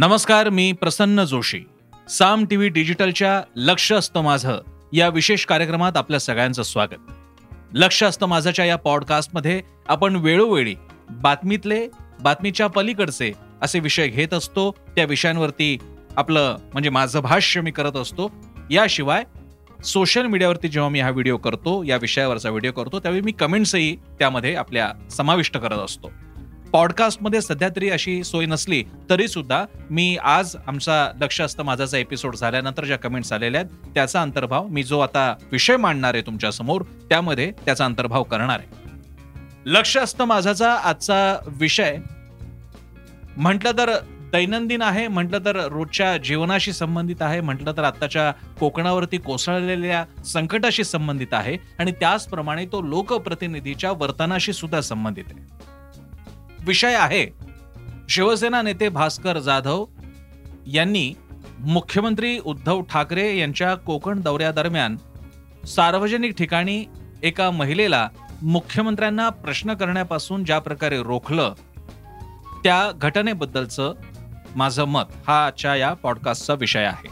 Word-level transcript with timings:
नमस्कार 0.00 0.48
मी 0.48 0.72
Prasanna 0.72 1.24
Joshi. 1.24 1.60
Saam 2.08 2.44
T 2.44 2.56
V 2.56 2.68
डिजिटलच्या 2.68 3.42
लक्ष 3.56 3.92
असतं 3.92 4.20
माझं 4.20 4.58
या 4.92 5.08
विशेष 5.08 5.44
कार्यक्रमात 5.44 5.96
आपल्या 5.96 6.20
सगळ्यांचं 6.20 6.62
स्वागत. 6.62 7.12
लक्ष 7.72 8.04
असतं 8.04 8.26
माझ्याच्या 8.26 8.64
या 8.64 8.76
पॉडकास्टमध्ये 8.76 9.62
आपण 9.88 10.16
वेळोवेळी 10.16 10.74
बातमीतले 11.10 11.88
बातमीच्या 12.22 12.66
पलीकडचे 12.66 13.32
असे 13.62 13.80
विषय 13.80 14.08
घेत 14.08 14.34
असतो. 14.34 14.70
त्या 14.96 15.04
विषयांवरती 15.04 15.78
आपलं 16.16 16.56
म्हणजे 16.72 16.90
माझं 16.90 17.20
भाष्य 17.20 17.60
मी 17.60 17.70
करत 17.70 17.96
असतो. 17.96 18.30
याशिवाय 18.70 19.24
सोशल 19.84 20.26
मीडियावरती 20.26 20.68
जेव्हा 20.68 20.90
मी 20.90 21.00
हा 21.00 21.10
व्हिडिओ 21.10 21.36
करतो 21.36 21.82
या 21.82 21.96
विषयावरचा 21.96 22.50
व्हिडिओ 22.50 22.72
करतो 22.72 23.00
त्यावेळी 23.00 23.22
मी 23.22 23.32
कमेंट्सही 23.32 23.96
त्यामध्ये 23.96 24.54
आपल्या 24.54 24.92
समाविष्ट 25.10 25.56
करत 25.56 25.78
असतो. 25.78 26.12
पॉडकास्टमध्ये 26.72 27.40
सध्या 27.40 27.68
तरी 27.68 27.90
अशी 27.90 28.24
सोय 28.24 28.46
नसली 28.46 28.82
तरी 29.10 29.28
सुद्धा 29.28 29.64
मी 29.90 30.16
आज 30.16 30.56
आमचा 30.66 31.12
लक्ष 31.20 31.40
असतं 31.40 31.62
माझाचा 31.62 31.98
एपिसोड 31.98 32.36
झाल्यानंतर 32.36 32.84
ज्या 32.84 32.98
कमेंट्स 32.98 33.32
आलेल्या 33.32 33.60
आहेत 33.60 33.94
त्याचा 33.94 34.22
अंतर्भाव 34.22 34.66
मी 34.66 34.82
जो 34.82 34.98
आता 34.98 35.34
विषय 35.52 35.76
मांडणार 35.76 36.14
आहे 36.14 36.22
तुमच्यासमोर 36.22 36.82
त्यामध्ये 36.82 37.50
त्याचा 37.64 37.84
अंतर्भाव 37.84 38.22
करणार 38.22 38.58
आहे. 38.58 38.88
लक्ष 39.66 39.96
असतं 39.96 40.24
माझाचा 40.24 40.72
आजचा 40.72 41.38
विषय 41.46 41.96
म्हटलं 43.36 43.72
तर 43.78 43.98
दैनंदिन 44.32 44.82
आहे 44.82 45.08
म्हटलं 45.08 45.38
तर 45.44 45.56
रोजच्या 45.56 46.16
जीवनाशी 46.16 46.72
संबंधित 46.72 47.16
आहे 47.20 47.40
म्हटलं 47.40 47.72
तर 47.76 47.84
आत्ताच्या 47.84 48.30
कोकणावरती 48.60 49.18
कोसळलेल्या 49.18 50.04
संकटाशी 50.24 50.84
संबंधित 50.84 51.26
आहे 51.32 51.56
आणि 51.78 51.92
त्याचप्रमाणे 51.92 52.66
तो 52.66 52.82
लोकप्रतिनिधीच्या 52.82 53.92
वर्तनाशी 53.92 54.52
सुद्धा 54.52 54.80
संबंधित 54.80 55.24
आहे. 55.30 55.67
विषय 56.68 56.94
आहे. 56.94 57.26
शिवसेना 58.08 58.62
नेते 58.62 58.88
भास्कर 58.88 59.38
जाधव 59.38 59.84
यांनी 60.66 61.14
मुख्यमंत्री 61.58 62.38
उद्धव 62.38 62.80
ठाकरे 62.80 63.38
यांच्या 63.38 63.74
कोकण 63.74 64.20
दौऱ्यादरम्यान 64.20 64.96
सार्वजनिक 65.66 66.34
ठिकाणी 66.34 66.84
एका 67.22 67.50
महिलेला 67.50 68.08
मुख्यमंत्र्यांना 68.42 69.28
प्रश्न 69.28 69.74
करण्यापासून 69.74 70.44
ज्या 70.44 70.58
प्रकारे 70.58 71.02
रोखलं 71.02 71.54
त्या 72.64 72.90
घटनेबद्दलचं 72.94 73.94
माझं 74.56 74.84
मत 74.84 75.04
हा 75.26 75.46
आजच्या 75.46 75.76
या 75.76 75.92
पॉडकास्टचा 75.94 76.54
विषय 76.54 76.84
आहे. 76.84 77.08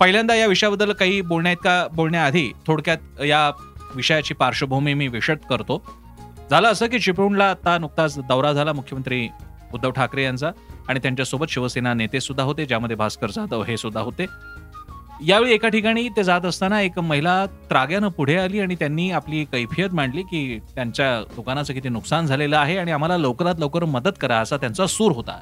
पहिल्यांदा 0.00 0.34
या 0.34 0.46
विषयाबद्दल 0.46 0.92
काही 0.92 1.20
बोलण्या 1.20 1.56
का 1.56 1.86
बोलण्याआधी 1.92 2.52
थोडक्यात 2.66 3.20
या 3.20 3.50
विषयाची 3.94 4.34
पार्श्वभूमी 4.34 4.94
मी 4.94 5.08
विशद 5.08 5.36
करतो. 5.50 6.00
झालं 6.50 6.68
असं 6.68 6.86
की 6.86 6.98
चिपळूणला 6.98 7.50
आता 7.50 7.78
नुकताच 7.78 8.18
दौरा 8.18 8.52
झाला 8.52 8.72
मुख्यमंत्री 8.72 9.28
उद्धव 9.74 9.90
ठाकरे 9.90 10.22
यांचा 10.24 10.50
आणि 10.88 11.00
त्यांच्यासोबत 11.02 11.46
शिवसेना 11.48 11.94
नेते 11.94 12.20
सुद्धा 12.20 12.44
होते 12.44 12.64
ज्यामध्ये 12.66 12.96
भास्कर 12.96 13.30
जाधव 13.30 13.62
हे 13.62 13.76
सुद्धा 13.76 14.00
होते. 14.00 14.26
यावेळी 15.26 15.52
एका 15.52 15.68
ठिकाणी 15.68 16.08
ते 16.08 16.22
जात 16.24 16.40
असताना 16.40 16.80
एक 16.80 16.98
महिला 16.98 17.46
त्राग्यानं 17.46 18.08
पुढे 18.08 18.36
आली 18.36 18.60
आणि 18.60 18.74
त्यांनी 18.74 19.10
आपली 19.10 19.44
कैफियत 19.44 19.94
मांडली 19.94 20.22
की 20.22 20.58
त्यांच्या 20.74 21.34
दुकानाचं 21.36 21.74
किती 21.74 21.88
नुकसान 21.88 22.26
झालेलं 22.26 22.56
आहे 22.58 22.78
आणि 22.78 22.90
आम्हाला 22.90 23.16
लवकरात 23.16 23.54
लवकर 23.58 23.84
मदत 23.84 24.18
करा 24.20 24.38
असा 24.38 24.56
त्यांचा 24.56 24.86
सूर 24.86 25.12
होता. 25.12 25.38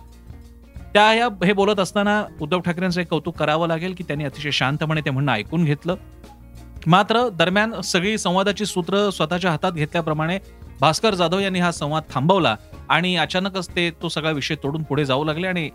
त्या 0.94 1.12
या 1.14 1.28
हे 1.44 1.52
बोलत 1.52 1.80
असताना 1.80 2.22
उद्धव 2.40 2.60
ठाकरेंचं 2.60 3.00
एक 3.00 3.08
कौतुक 3.08 3.36
करावं 3.36 3.68
लागेल 3.68 3.94
की 3.98 4.04
त्यांनी 4.04 4.24
अतिशय 4.24 4.50
शांतपणे 4.50 5.00
ते 5.00 5.10
म्हणणं 5.10 5.32
ऐकून 5.32 5.64
घेतलं. 5.64 5.94
मात्र 6.86 7.28
दरम्यान 7.28 7.80
सगळी 7.80 8.18
संवादाची 8.18 8.66
सूत्र 8.66 9.10
स्वतःच्या 9.10 9.50
हातात 9.50 9.72
घेतल्याप्रमाणे 9.72 10.38
भास्कर 10.80 11.14
जाधव 11.14 11.38
यांनी 11.40 11.58
हा 11.60 11.70
संवाद 11.72 12.02
थांबवला 12.10 12.54
आणि 12.88 13.14
अचानकच 13.16 13.68
ते 13.76 13.90
तो 14.02 14.08
सगळा 14.08 14.30
विषय 14.30 14.54
तोडून 14.62 14.82
पुढे 14.82 15.04
जाऊ 15.04 15.24
लागले 15.24 15.46
आणि 15.46 15.68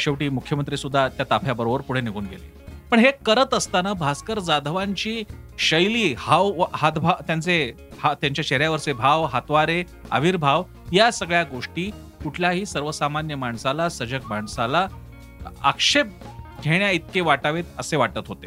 शेवटी 0.00 0.28
मुख्यमंत्री 0.28 0.76
सुद्धा 0.76 1.06
त्या 1.08 1.26
ताफ्याबरोबर 1.30 1.80
पुढे 1.80 2.00
निघून 2.00 2.24
गेले. 2.24 2.58
पण 2.90 2.98
हे 2.98 3.10
करत 3.26 3.54
असताना 3.54 3.92
भास्कर 3.92 4.38
जाधवांची 4.38 5.22
शैली 5.58 6.14
हाव 6.18 6.62
हातभाव 6.72 7.22
त्यांचे 7.26 7.58
हा 8.00 8.12
त्यांच्या 8.20 8.44
चेहऱ्यावरचे 8.44 8.92
भाव 8.92 9.24
हातवारे 9.32 9.82
आविर्भाव 10.10 10.62
या 10.92 11.10
सगळ्या 11.12 11.42
गोष्टी 11.44 11.90
कुठल्याही 12.24 12.64
सर्वसामान्य 12.66 13.34
माणसाला 13.34 13.88
सजग 13.88 14.26
माणसाला 14.28 14.86
आक्षेप 15.62 16.06
घेण्या 16.62 16.90
इतके 16.90 17.20
वाटावेत 17.20 17.64
असे 17.78 17.96
वाटत 17.96 18.28
होते. 18.28 18.46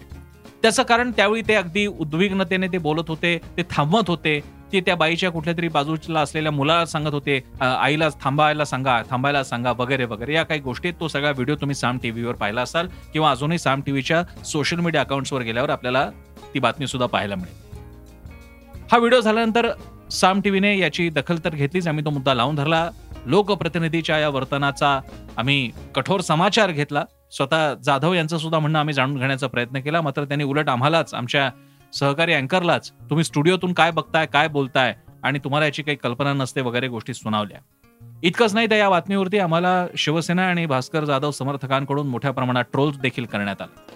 त्याचं 0.62 0.84
कारण 0.84 1.12
त्यावेळी 1.12 1.42
ते 1.48 1.54
अगदी 1.56 1.86
उद्विग्नतेने 1.88 2.68
ते 2.68 2.78
बोलत 2.78 3.10
होते 3.10 3.38
ते 3.58 3.64
थांबवत 3.72 4.10
होते 4.10 4.40
ते 4.74 4.80
त्या 4.82 4.96
बाईच्या 4.96 5.30
कुठल्या 5.32 5.54
तरी 5.58 5.68
बाजूला 5.68 6.20
असलेल्या 6.20 6.52
मुलाला 6.52 6.86
सांगत 6.86 7.14
होते 7.14 7.40
आईला 7.62 8.08
थांबायला 8.22 8.66
सांगा 8.66 9.02
थांबायला 9.10 9.44
सांगा 9.44 9.72
वगैरे 9.72 10.06
वगैरे. 10.06 10.34
या 10.34 10.44
काही 10.44 10.60
गोष्टी 10.60 10.92
तो 11.00 11.08
सगळा 11.08 11.32
व्हिडिओ 11.32 11.56
तुम्ही 11.56 11.76
साम 11.76 11.98
टीव्हीवर 12.04 12.36
पाहिला 12.36 12.62
असाल 12.62 12.88
किंवा 13.14 13.32
अजूनही 13.32 13.58
साम 13.60 13.82
टीव्हीच्या 13.82 14.24
सोशल 14.46 14.80
मीडिया 14.80 15.02
अकाउंट्सवर 15.02 15.42
गेल्यावर 15.42 15.70
आपल्याला 15.70 16.10
ती 16.54 16.60
बातमी 16.60 16.88
सुद्धा 16.88 17.08
पाहायला 17.08 17.36
मिळेल. 17.36 17.62
हा 18.92 18.98
व्हिडिओ 18.98 19.20
झाल्यानंतर 19.20 19.70
साम 20.12 20.42
टीव्हीने 20.42 20.78
याची 20.78 21.10
दखल 21.10 21.38
तर 21.46 21.50
घेतलीच. 21.50 21.88
आम्ही 21.88 22.06
तो 22.06 22.10
मुद्दा 22.10 22.34
लावून 22.34 22.56
धरला. 22.56 22.90
लोकप्रतिनिधीच्या 23.26 24.18
या 24.20 24.30
वर्तनाचा 24.30 25.00
आम्ही 25.38 25.72
कठोर 25.96 26.22
समाचार 26.22 26.72
घेतला. 26.72 27.04
स्वतः 27.32 27.74
जाधव 27.84 28.14
यांचं 28.14 28.38
सुद्धा 28.38 28.60
म्हणणं 28.60 28.80
आम्ही 28.80 28.94
जाणून 28.94 29.18
घेण्याचा 29.18 29.48
प्रयत्न 29.48 29.80
केला. 29.80 30.02
मात्र 30.02 30.24
त्यांनी 30.24 30.44
उलट 30.44 30.70
आम्हालाच 30.70 31.14
आमच्या 31.14 31.50
सहकारी 31.94 32.34
अँकरलाच 32.34 32.92
तुम्ही 32.92 33.24
स्टुडिओतून 33.24 33.74
काय 33.74 33.92
बघताय 33.92 34.26
काय 34.26 34.48
बोलताय 34.48 34.96
आणि 35.24 35.40
तुम्हाला 35.40 35.66
याची 35.66 35.84
काही 35.84 35.98
कल्पना 35.98 36.34
नसते 36.34 36.62
वगैरे 36.62 36.88
गोष्टी 36.88 37.14
सुनावल्या. 37.14 37.60
इतकंच 38.24 38.54
नाही 38.54 38.68
तर 38.72 38.76
या 38.76 38.90
बातमीवरती 38.90 39.38
आम्हाला 39.38 39.88
शिवसेना 39.98 40.48
आणि 40.48 40.66
भास्कर 40.66 41.06
जाधव 41.06 41.32
समर्थकांकडून 41.32 42.08
मोठ्या 42.08 42.32
प्रमाणात 42.32 42.64
ट्रोल्स 42.72 42.98
देखील 42.98 43.26
करण्यात 43.26 43.62
आला. 43.62 43.94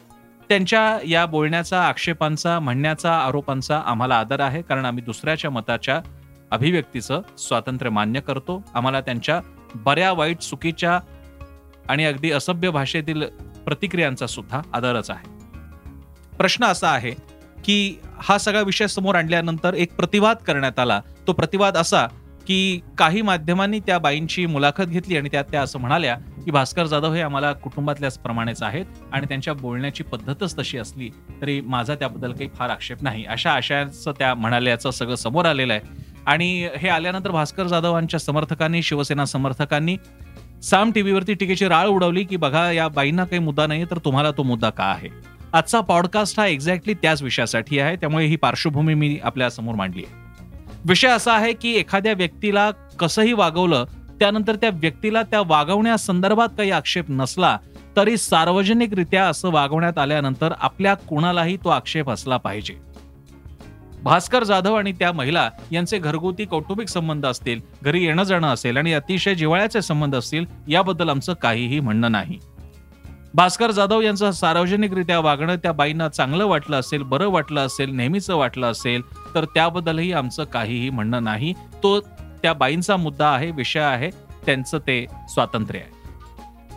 त्यांच्या 0.50 1.00
या 1.06 1.25
बोलण्याचा 1.25 1.81
आक्षेपांचा 1.84 2.59
म्हणण्याचा 2.59 3.13
आरोपांचा 3.18 3.81
आम्हाला 3.86 4.19
आदर 4.19 4.40
आहे 4.40 4.62
कारण 4.62 4.86
आम्ही 4.86 5.03
दुसऱ्याच्या 5.03 5.52
मताच्या 5.52 6.02
अभिव्यक्तीचं 6.52 7.22
स्वातंत्र्य 7.38 7.91
मान्य 7.91 8.19
करतो. 8.19 8.63
आम्हाला 8.74 9.02
त्यांच्या 9.02 9.40
बऱ्या 9.75 10.12
वाईट 10.12 10.38
चुकीच्या 10.38 11.00
आणि 11.90 12.06
अगदी 12.06 12.31
असभ्य 12.31 12.69
भाषेतील 12.69 13.24
प्रतिक्रियांचा 13.66 14.28
सुद्धा 14.28 14.62
आदरच 14.74 15.09
आहे. 15.12 15.28
प्रश्न 16.38 16.66
असा 16.66 16.90
आहे 16.90 17.37
की 17.67 18.00
हा 18.17 18.38
सगळा 18.38 18.61
विषय 18.61 18.88
समोर 18.88 19.16
आणल्यानंतर 19.16 19.73
एक 19.73 19.95
प्रतिवाद 19.95 20.38
करण्यात 20.38 20.79
आला. 20.79 21.01
तो 21.28 21.33
प्रतिवाद 21.33 21.78
असा 21.78 22.07
की 22.47 22.79
काही 22.97 23.22
माध्यमांनी 23.22 23.79
त्या 23.79 23.97
बाईंची 24.00 24.45
मुलाखत 24.45 24.83
घेतली 24.83 25.17
आणि 25.17 25.29
त्यात 25.31 25.45
त्या 25.51 25.61
असं 25.61 25.79
म्हणाल्या 25.79 26.16
की 26.45 26.51
भास्कर 26.51 26.85
जाधव 26.85 27.13
हे 27.13 27.22
आम्हाला 27.22 27.51
कुटुंबातल्याच 27.53 28.17
प्रमाणेच 28.17 28.63
आहेत 28.63 28.85
आणि 29.11 29.25
त्यांच्या 29.25 29.53
बोलण्याची 29.53 30.03
पद्धतच 30.03 30.57
तशी 30.59 30.77
असली 30.77 31.09
तरी 31.41 31.61
माझा 31.61 31.95
त्याबद्दल 31.95 32.31
काही 32.31 32.50
फार 32.56 32.69
आक्षेप 32.69 33.03
नाही. 33.03 33.25
अशा 33.25 33.51
आशयाचं 33.51 34.11
त्या 34.11 34.33
म्हणाल्याचं 34.35 34.91
सगळं 34.91 35.16
समोर 35.16 35.45
आलेलं 35.45 35.73
आहे. 35.73 35.81
आणि 36.25 36.69
हे 36.77 36.89
आल्यानंतर 36.89 37.31
भास्कर 37.31 37.67
जाधवांच्या 37.67 38.19
समर्थकांनी 38.19 38.81
शिवसेना 38.83 39.25
समर्थकांनी 39.25 39.97
साम 40.63 40.91
टीव्हीवरती 40.91 41.33
टीकेची 41.33 41.67
राळ 41.67 41.88
उडवली 41.88 42.23
की 42.23 42.35
बघा 42.35 42.72
या 42.72 42.88
बाईंना 42.88 43.25
काही 43.25 43.39
मुद्दा 43.39 43.67
नाही 43.67 43.85
तर 43.85 43.97
तुम्हाला 43.97 44.31
तो 44.31 44.44
मुद्दा 44.44 44.69
का 44.69 44.83
आहे? 44.83 45.09
आजचा 45.53 45.81
पॉडकास्ट 45.81 46.40
हा 46.40 46.47
एक्झॅक्टली 46.47 46.94
त्याच 46.94 47.22
विषयासाठी 47.22 47.80
आहे. 47.80 47.96
त्यामुळे 47.96 48.25
ही 48.25 48.35
पार्श्वभूमी 48.35 48.94
मी 48.94 49.19
आपल्यासमोर 49.24 49.75
मांडली 49.75 50.03
आहे. 50.03 50.28
विषय 50.85 51.08
असा 51.08 51.34
आहे 51.34 51.53
की 51.53 51.75
एखाद्या 51.75 52.13
व्यक्तीला 52.13 52.72
कसंही 52.72 53.34
वागवलं 53.34 53.86
त्यानंतर 54.19 54.56
त्या 54.56 54.69
व्यक्तीला 54.74 55.22
त्या 55.22 55.41
वागवण्यासंदर्भात 55.46 56.47
काही 56.57 56.72
आक्षेप 56.72 57.06
नसला 57.09 57.57
तरी 57.96 58.18
सार्वजनिकरित्या 58.18 59.28
असं 59.28 59.52
वागवण्यात 59.52 59.97
आल्यानंतर 59.97 60.53
आपल्या 60.60 60.94
कुणालाही 60.94 61.57
तो 61.57 61.69
आक्षेप 61.69 62.10
असला 62.10 62.38
पाहिजे. 62.38 62.75
भास्कर 64.04 64.44
जाधव 64.44 64.74
आणि 64.74 64.92
त्या 64.92 65.12
महिला 65.12 65.50
यांचे 65.71 65.98
घरगुती 65.98 66.45
कौटुंबिक 66.45 66.88
संबंध 66.88 67.25
असतील 67.25 67.60
घरी 67.83 68.04
येणं 68.06 68.24
जाणं 68.24 68.48
असेल 68.48 68.77
आणि 68.77 68.94
अतिशय 68.94 69.36
जिव्हाळ्याचे 69.36 69.81
संबंध 69.81 70.16
असतील 70.16 70.45
याबद्दल 70.68 71.10
आमचं 71.10 71.33
काहीही 71.33 71.80
म्हणणं 71.80 72.12
नाही. 72.12 72.39
भास्कर 73.38 73.72
जाधव 73.72 74.01
यांचं 74.01 74.31
सार्वजनिकरित्या 74.31 75.19
वागणं 75.19 75.56
त्या 75.56 75.72
बाईंना 75.72 76.10
चांगलं 76.10 76.45
वाटलं 76.45 76.80
असेल 76.80 77.01
बरं 77.01 77.28
वाटलं 77.28 77.66
असेल 77.66 77.89
नेहमीचं 77.89 78.36
वाटलं 78.36 78.72
असेल 78.72 79.01
तर 79.36 79.45
त्याबद्दलही 79.45 80.12
आमचं 80.13 80.44
काहीही 80.44 80.89
म्हणणं 80.89 81.24
नाही. 81.24 81.54
तो 81.84 82.00
त्या 82.42 82.54
बाईंचा 82.54 82.98
मुद्दा 82.98 83.28
आहे 83.28 83.51
विषय 83.51 83.80
आहे 83.80 84.10
त्यांचं 84.45 84.78
ते 84.78 85.06
स्वातंत्र्य 85.30 85.80
आहे. 85.80 85.89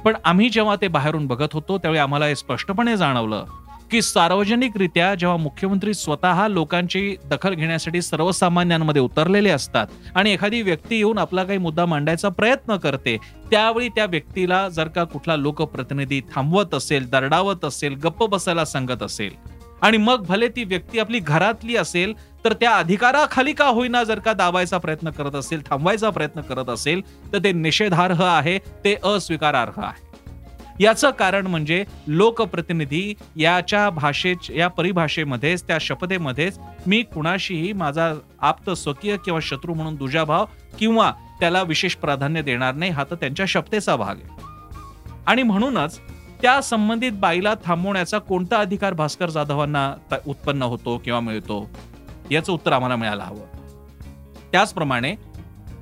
पण 0.05 0.17
आम्ही 0.25 0.49
जेव्हा 0.49 0.77
ते 0.81 0.89
बाहेरून 0.89 1.27
बघत 1.27 1.49
होतो 1.53 1.79
त्यावेळी 1.79 2.01
आम्हाला 2.01 2.27
हे 2.27 2.37
स्पष्टपणे 2.37 2.97
जाणवलं 2.97 3.45
की 3.91 4.01
सार्वजनिकरित्या 4.03 5.15
जेव्हा 5.15 5.37
मुख्यमंत्री 5.37 5.95
स्वतः 5.95 6.47
लोकांची 6.49 7.17
दखल 7.31 7.55
घेण्यासाठी 7.55 8.03
सर्वसामान्यांमध्ये 8.03 9.03
उतरलेले 9.03 9.51
असतात 9.51 9.87
आणि 10.15 10.33
एखादी 10.33 10.63
व्यक्ती 10.63 10.97
येऊन 10.97 11.19
आपला 11.19 11.45
काही 11.45 11.59
मुद्दा 11.59 11.87
मांडायचा 11.87 12.29
प्रयत्न 12.29 12.77
करते 12.77 13.17
त्यावेळी 13.51 13.89
त्या 13.89 14.07
व्यक्तीला 14.07 14.69
जर 14.69 14.89
का 14.89 15.05
कुठला 15.05 15.37
लोकप्रतिनिधी 15.37 16.21
थांबवत 16.35 16.75
असेल 16.75 17.09
दरडावत 17.11 17.65
असेल 17.65 17.95
गप्प 17.95 18.25
बसायला 18.25 18.65
सांगत 18.65 19.03
असेल 19.03 19.35
आणि 19.83 19.97
मग 19.97 20.25
भले 20.27 20.49
ती 20.49 20.65
व्यक्ती 20.65 20.99
आपली 20.99 21.19
घरातली 21.19 21.77
असेल 21.77 22.13
तर 22.45 22.53
त्या 22.53 22.71
अधिकाराखाली 22.71 23.53
का 23.53 23.67
होईना 23.67 24.03
जर 24.05 24.19
का 24.19 24.33
दाबायचा 24.33 24.79
प्रयत्न 24.79 25.11
करत 25.11 25.35
असेल 25.35 25.63
थांबवायचा 25.71 26.11
प्रयत्न 26.11 26.41
करत 26.41 26.69
असेल 26.69 27.01
तर 27.33 27.39
ते 27.45 27.53
निषेधार्ह 27.53 28.23
आहे 28.25 28.59
ते 28.59 28.95
अस्वीकारार्ह 29.05 29.83
आहे. 29.83 30.10
याचं 30.81 31.11
कारण 31.11 31.47
म्हणजे 31.47 31.85
लोकप्रतिनिधी 32.07 33.15
याच्या 33.37 33.91
भाषे 33.91 34.35
या 34.57 34.69
परिभाषेमध्येच 34.69 35.63
त्या 35.63 35.79
शपथेमध्येच 35.81 36.59
मी 36.87 37.03
कुणाशीही 37.03 37.73
माझा 37.73 38.13
आप्त 38.41 38.71
स्वकीय 38.71 39.17
किंवा 39.17 39.41
शत्रू 39.43 39.75
म्हणून 39.75 39.95
दुजाभाव 39.95 40.45
किंवा 40.79 41.13
त्याला 41.41 41.63
विशेष 41.63 41.95
प्राधान्य 41.95 42.43
देणार 42.43 42.75
नाही 42.75 42.91
हा 42.91 43.05
तर 43.11 43.15
त्यांच्या 43.15 43.47
शपथेचा 43.49 43.97
भाग 43.97 44.17
आहे. 44.17 44.45
आणि 45.27 45.43
म्हणूनच 45.43 45.99
त्या 46.43 46.61
संबंधित 46.63 47.13
बाईला 47.13 47.55
थांबवण्याचा 47.65 48.19
कोणता 48.19 48.57
अधिकार 48.57 48.93
भास्कर 48.93 49.31
जाधवांना 49.31 49.95
उत्पन्न 50.27 50.63
होतो 50.63 50.99
किंवा 50.99 51.21
मिळतो 51.21 51.71
याचं 52.31 52.53
उत्तर 52.53 52.73
आम्हाला 52.73 52.97
मिळायला 52.97 53.25
हवं. 53.25 53.47
त्याचप्रमाणे 54.53 55.15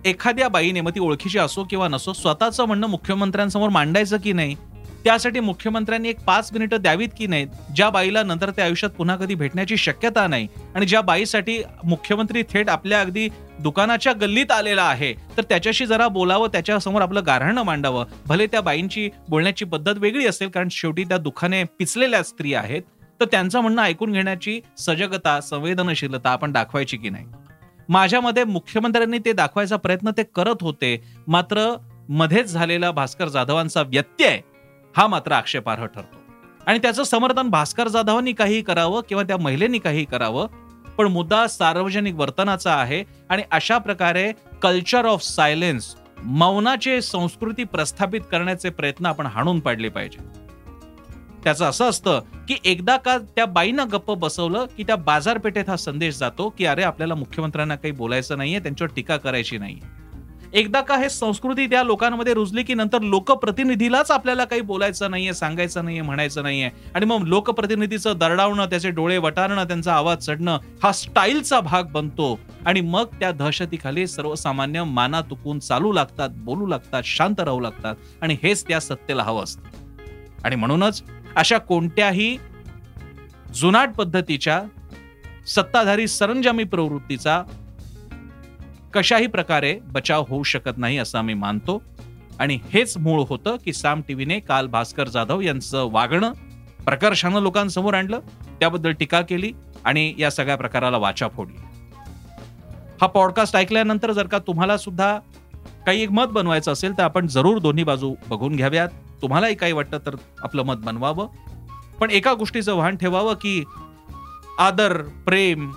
एखाद्या 0.04 0.48
बाईने 0.48 0.80
मग 0.80 0.90
ती 0.90 1.00
ओळखीची 1.00 1.38
असो 1.38 1.64
किंवा 1.64 1.88
नसो 1.88 2.12
स्वतःचं 2.12 2.64
म्हणणं 2.64 2.86
मुख्यमंत्र्यांसमोर 2.86 3.68
मांडायचं 3.68 4.16
की 4.16 4.32
नाही 4.32 4.56
त्यासाठी 5.04 5.40
मुख्यमंत्र्यांनी 5.40 6.08
एक 6.08 6.20
पाच 6.20 6.52
मिनिटं 6.52 6.80
द्यावीत 6.80 7.08
की 7.18 7.26
नाहीत? 7.26 7.46
ज्या 7.76 7.88
बाईला 7.90 8.22
नंतर 8.22 8.50
त्या 8.50 8.64
आयुष्यात 8.64 8.90
पुन्हा 8.90 9.16
कधी 9.16 9.34
भेटण्याची 9.34 9.76
शक्यता 9.76 10.26
नाही 10.26 10.46
आणि 10.74 10.86
ज्या 10.86 11.00
बाईसाठी 11.00 11.58
मुख्यमंत्री 11.84 12.42
थेट 12.42 12.68
आपल्या 12.68 13.00
अगदी 13.00 13.28
दुकानाच्या 13.62 14.12
गल्लीत 14.12 14.52
आलेला 14.52 14.82
आहे 14.82 15.12
तर 15.36 15.42
त्याच्याशी 15.42 15.86
जरा 15.86 16.08
बोलावं 16.08 16.48
त्याच्यासमोर 16.48 17.02
आपलं 17.02 17.22
गारहाणं 17.26 17.62
मांडावं. 17.62 18.04
भले 18.26 18.46
त्या 18.46 18.60
बाईंची 18.60 19.08
बोलण्याची 19.28 19.64
पद्धत 19.64 19.98
वेगळी 19.98 20.26
असेल 20.26 20.48
कारण 20.48 20.68
शेवटी 20.70 21.04
त्या 21.04 21.18
दुखाने 21.18 21.62
पिचलेल्या 21.78 22.22
स्त्री 22.22 22.54
आहेत 22.54 22.82
तर 23.20 23.24
त्यांचं 23.24 23.60
म्हणणं 23.60 23.82
ऐकून 23.82 24.12
घेण्याची 24.12 24.60
सजगता 24.78 25.40
संवेदनशीलता 25.40 26.30
आपण 26.30 26.52
दाखवायची 26.52 26.96
की 26.96 27.10
नाही? 27.10 27.26
माझ्यामध्ये 27.88 28.44
मुख्यमंत्र्यांनी 28.44 29.18
ते 29.18 29.32
दाखवायचा 29.32 29.76
प्रयत्न 29.76 30.10
ते 30.10 30.22
करत 30.34 30.62
होते 30.62 30.96
मात्र 31.26 31.72
मध्येच 32.08 32.46
झालेला 32.46 32.90
भास्कर 32.90 33.28
जाधवांचा 33.28 33.82
व्यत्यय 33.82 34.38
हा 34.98 35.06
मात्र 35.06 35.32
आक्षेपार्ह 35.32 35.86
ठरतो. 35.86 36.16
आणि 36.66 36.78
त्याचं 36.78 37.02
समर्थन 37.02 37.48
भास्कर 37.48 37.88
जाधवांनी 37.88 38.32
काही 38.32 38.62
करावं 38.62 39.00
किंवा 39.08 39.22
त्या 39.22 39.36
महिलेनी 39.36 39.78
काही 39.78 40.04
करावं 40.04 40.46
पण 40.98 41.06
मुद्दा 41.06 41.46
सार्वजनिक 41.46 42.14
वर्तनाचा 42.14 42.74
आहे 42.74 43.04
आणि 43.28 43.42
अशा 43.50 43.78
प्रकारे 43.78 44.32
कल्चर 44.62 45.06
ऑफ 45.06 45.22
सायलेन्स 45.22 45.96
मौनाचे 46.24 47.02
संस्कृती 47.02 47.64
प्रस्थापित 47.64 48.20
करण्याचे 48.32 48.70
प्रयत्न 48.70 49.06
आपण 49.06 49.26
हाणून 49.26 49.60
पाडले 49.60 49.88
पाहिजे. 49.88 50.18
त्याचं 51.44 51.64
असं 51.64 51.88
असतं 51.88 52.20
की 52.48 52.56
एकदा 52.64 52.96
का 52.96 53.18
त्या 53.18 53.46
बाईनं 53.46 53.84
गप्प 53.92 54.10
बसवलं 54.10 54.64
की 54.76 54.82
त्या 54.82 54.96
बाजारपेठेत 54.96 55.68
हा 55.68 55.76
संदेश 55.76 56.16
जातो 56.16 56.48
की 56.48 56.64
अरे 56.64 56.82
आपल्याला 56.82 57.14
मुख्यमंत्र्यांना 57.14 57.76
काही 57.76 57.92
बोलायचं 57.92 58.38
नाहीये 58.38 58.58
त्यांच्यावर 58.58 58.94
टीका 58.96 59.16
करायची 59.16 59.58
नाहीये. 59.58 59.97
एकदा 60.52 60.80
का 60.80 60.96
हे 60.96 61.08
संस्कृती 61.08 61.66
त्या 61.66 61.82
लोकांमध्ये 61.82 62.34
रुजली 62.34 62.62
की 62.62 62.74
नंतर 62.74 63.00
लोकप्रतिनिधीलाच 63.00 64.10
आपल्याला 64.10 64.44
काही 64.44 64.60
बोलायचं 64.60 65.10
नाहीये 65.10 65.34
सांगायचं 65.34 65.84
नाहीये 65.84 66.02
म्हणायचं 66.02 66.42
नाहीये. 66.42 66.70
आणि 66.94 67.06
मग 67.06 67.22
लोकप्रतिनिधीचं 67.26 68.12
दरडावणं 68.16 68.66
त्याचे 68.66 68.90
डोळे 68.90 69.18
वटारणं 69.18 69.64
त्यांचा 69.64 69.94
आवाज 69.94 70.18
चढणं 70.18 70.58
हा 70.82 70.92
स्टाईलचा 70.92 71.60
भाग 71.60 71.82
बनतो. 71.82 72.40
आणि 72.66 72.80
मग 72.80 73.04
त्या 73.04 73.32
दहशतीखाली 73.32 74.06
सर्वसामान्य 74.06 74.84
माना 74.84 75.20
तुकून 75.20 75.58
चालू 75.58 75.92
लागतात 75.92 76.28
बोलू 76.32 76.66
लागतात 76.66 77.02
शांत 77.04 77.40
राहू 77.40 77.60
लागतात. 77.60 77.94
आणि 78.20 78.36
हेच 78.42 78.68
त्या 78.68 78.80
सत्तेला 78.80 79.22
हवं 79.22 79.42
असतं. 79.42 79.62
आणि 80.44 80.56
म्हणूनच 80.56 81.02
अशा 81.36 81.58
कोणत्याही 81.58 82.38
जुनाट 83.54 83.94
पद्धतीच्या 83.94 84.62
सत्ताधारी 85.46 86.06
सरंजामी 86.06 86.64
प्रवृत्तीचा 86.64 87.42
कशाही 88.94 89.26
प्रकारे 89.26 89.78
बचाव 89.82 90.24
होऊ 90.28 90.42
शकत 90.42 90.78
नाही 90.78 90.98
असं 90.98 91.18
आम्ही 91.18 91.34
मानतो. 91.34 91.82
आणि 92.38 92.58
हेच 92.70 92.96
मूळ 92.96 93.24
होतं 93.28 93.56
की 93.64 93.72
साम 93.72 94.00
टीव्हीने 94.08 94.40
काल 94.40 94.66
भास्कर 94.66 95.08
जाधव 95.08 95.40
यांचं 95.40 95.88
वागणं 95.92 96.32
प्रकर्षानं 96.84 97.40
लोकांसमोर 97.40 97.94
आणलं 97.94 98.20
त्याबद्दल 98.60 98.92
टीका 98.92 99.20
केली 99.20 99.52
आणि 99.84 100.14
या 100.18 100.30
सगळ्या 100.30 100.56
प्रकाराला 100.56 100.96
वाचा 100.96 101.28
फोडली. 101.28 101.56
हा 103.00 103.06
पॉडकास्ट 103.06 103.56
ऐकल्यानंतर 103.56 104.12
जर 104.12 104.26
का 104.26 104.38
तुम्हाला 104.38 104.76
सुद्धा 104.76 105.18
काही 105.86 106.02
एक 106.02 106.10
मत 106.10 106.26
बनवायचं 106.26 106.72
असेल 106.72 106.98
तर 106.98 107.02
आपण 107.02 107.26
जरूर 107.26 107.58
दोन्ही 107.58 107.84
बाजू 107.84 108.14
बघून 108.28 108.56
घ्याव्यात. 108.56 108.88
तुम्हालाही 109.22 109.54
काही 109.54 109.72
वाटतं 109.72 109.98
तर 110.06 110.14
आपलं 110.42 110.62
मत 110.62 110.74
बनवावं. 110.74 111.28
पण 112.00 112.10
एका 112.10 112.34
गोष्टीचं 112.34 112.76
भान 112.76 112.96
ठेवावं 112.96 113.34
की 113.34 113.64
आदर 114.58 115.02
प्रेम 115.02 115.72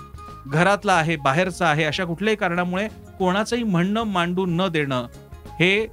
घरातला 0.47 0.93
आहे 0.93 1.15
बाहेरचा 1.15 1.67
आहे 1.67 1.83
अशा 1.83 2.05
कुठल्याही 2.05 2.37
कारणामुळे 2.37 2.87
कोणाचंही 3.19 3.63
म्हणणं 3.63 4.03
मांडून 4.03 4.55
न 4.55 4.67
देणं 4.67 5.07
हे 5.59 5.87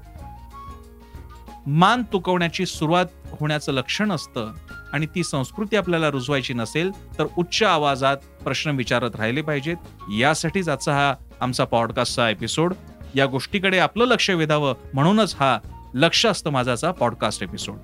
मान 1.66 2.02
तुकवण्याची 2.02 2.66
सुरुवात 2.66 3.06
होण्याचं 3.40 3.72
लक्षण 3.72 4.12
असतं 4.12 4.52
आणि 4.92 5.06
ती 5.06 5.24
संस्कृती 5.24 5.76
आपल्याला 5.76 6.10
रुजवायची 6.10 6.54
नसेल 6.54 6.90
तर 7.18 7.26
उच्च 7.38 7.62
आवाजात 7.62 8.16
प्रश्न 8.16 8.70
विचारत 8.70 9.16
राहिले 9.16 9.42
पाहिजेत. 9.42 9.76
यासाठीच 10.18 10.68
आजचा 10.68 10.92
हा 10.92 11.14
आमचा 11.40 11.64
पॉडकास्टचा 11.64 12.30
एपिसोड. 12.30 12.74
या 13.14 13.26
गोष्टीकडे 13.26 13.78
आपलं 13.78 14.04
लक्ष 14.04 14.30
वेधावं 14.30 14.74
म्हणूनच 14.94 15.36
हा 15.40 15.58
लक्ष 15.94 16.26
असतं 16.26 16.50
माझाचा 16.50 16.90
पॉडकास्ट 16.90 17.42
एपिसोड. 17.42 17.76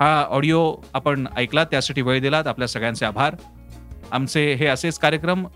हा 0.00 0.26
ऑडिओ 0.30 0.76
आपण 0.92 1.26
ऐकला 1.36 1.64
त्यासाठी 1.64 2.02
वेळ 2.02 2.20
दिलात. 2.20 2.46
आपल्या 2.46 2.68
सगळ्यांचे 2.68 3.06
आभार. 3.06 3.36
आमचे 4.12 4.54
हे 4.54 4.66
असेच 4.66 4.98
कार्यक्रम 4.98 5.46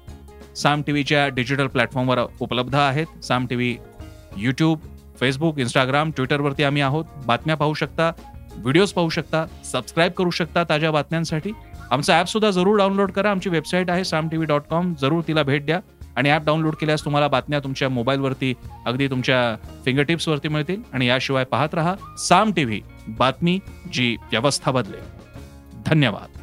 साम 0.56 0.82
टी 0.82 0.92
व्हीच्या 0.92 1.26
डिजिटल 1.28 1.66
प्लॅटफॉर्मवर 1.66 2.18
उपलब्ध 2.40 2.74
आहेत. 2.74 3.22
Saam 3.24 3.46
T 3.46 3.54
V 3.54 3.76
YouTube 4.36 4.78
Facebook 5.20 5.58
Instagram 5.58 6.10
ट्विटरवरती 6.10 6.62
आम्ही 6.62 6.82
आहोत. 6.82 7.04
बातम्या 7.26 7.56
पाहू 7.56 7.74
शकता 7.74 8.10
व्हिडिओज 8.54 8.92
पाहू 8.92 9.08
शकता 9.08 9.44
सबस्क्राईब 9.72 10.12
करू 10.12 10.30
शकता 10.30 10.64
ताज्या 10.68 10.90
बातम्यांसाठी. 10.90 11.52
आमचं 11.90 12.12
ॲपसुद्धा 12.12 12.50
जरूर 12.50 12.78
डाउनलोड 12.78 13.10
करा. 13.10 13.30
आमची 13.30 13.50
वेबसाईट 13.50 13.90
आहे 13.90 14.04
Saam 14.04 14.28
T 14.28 14.36
V 14.36 14.46
dot 14.46 14.62
com. 14.70 14.92
जरूर 15.00 15.22
तिला 15.28 15.42
भेट 15.42 15.66
द्या. 15.66 15.80
आणि 16.16 16.30
ॲप 16.30 16.44
डाउनलोड 16.44 16.74
केल्यास 16.74 17.04
तुम्हाला 17.04 17.28
बातम्या 17.28 17.58
तुमच्या 17.60 17.88
मोबाईलवरती 17.88 18.52
अगदी 18.86 19.08
तुमच्या 19.08 19.56
फिंगरटिप्सवरती 19.84 20.48
मिळतील. 20.48 20.82
आणि 20.92 21.06
याशिवाय 21.06 21.44
पाहत 21.44 21.74
रहा 21.74 21.94
साम 22.18 22.52
टी 22.52 22.64
व्ही 22.64 22.80
बातमी 23.18 23.58
जी 23.92 24.16
व्यवस्था 24.30 24.70
बदले 24.70 24.98
धन्यवाद. 25.86 26.39